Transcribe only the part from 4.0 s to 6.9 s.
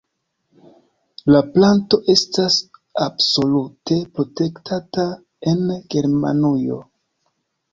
protektata en Germanujo.